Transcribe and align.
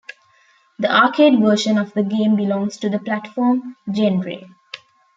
The 0.79 0.91
arcade 0.91 1.39
version 1.39 1.77
of 1.77 1.93
the 1.93 2.01
game 2.01 2.35
belongs 2.35 2.75
to 2.77 2.89
the 2.89 2.97
platform 2.97 3.75
genre. 3.93 4.47